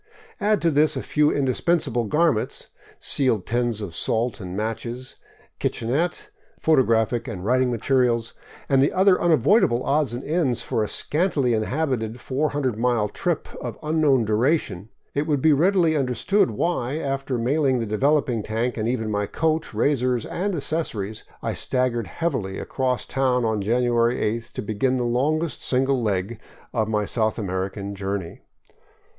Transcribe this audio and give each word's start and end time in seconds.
Add 0.39 0.63
to 0.63 0.71
this 0.71 0.97
a 0.97 1.03
few 1.03 1.29
indispensable 1.29 2.05
garments, 2.05 2.69
sealed 2.97 3.45
tins 3.45 3.81
of 3.81 3.93
salt 3.95 4.39
and 4.41 4.57
matches, 4.57 5.15
kitchenette, 5.59 6.29
photographic 6.59 7.27
and 7.27 7.45
writing 7.45 7.69
materials, 7.69 8.33
and 8.67 8.81
the 8.81 8.91
other 8.93 9.21
unavoidable 9.21 9.83
odds 9.83 10.15
and 10.15 10.23
ends 10.23 10.63
for 10.63 10.83
a 10.83 10.87
scantily 10.87 11.53
inhabited 11.53 12.19
400 12.19 12.79
mile 12.79 13.09
trip 13.09 13.47
of 13.61 13.77
unknown 13.83 14.25
duration, 14.25 14.77
and 14.77 14.89
it 15.13 15.27
will 15.27 15.37
be 15.37 15.53
readily 15.53 15.95
understood 15.95 16.49
why, 16.49 16.97
after 16.97 17.37
mailing 17.37 17.77
the 17.77 17.85
developing 17.85 18.41
tank 18.41 18.77
and 18.77 18.87
even 18.87 19.11
my 19.11 19.27
coat, 19.27 19.71
razor 19.71 20.15
and 20.31 20.55
accessories, 20.55 21.25
I 21.43 21.53
stag 21.53 21.93
gered 21.93 22.07
heavily 22.07 22.57
across 22.57 23.05
town 23.05 23.45
on 23.45 23.61
January 23.61 24.15
8th, 24.15 24.51
to 24.53 24.63
begin 24.63 24.95
the 24.95 25.03
longest 25.03 25.61
single 25.61 26.01
leg 26.01 26.39
of 26.73 26.87
my 26.87 27.05
South 27.05 27.37
American 27.37 27.93
journey. 27.93 28.41